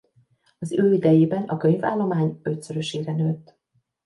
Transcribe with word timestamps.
Az 0.59 0.71
ő 0.71 0.93
idejében 0.93 1.43
a 1.43 1.57
könyvállomány 1.57 2.39
ötszörösére 2.43 3.11
nőtt. 3.13 3.57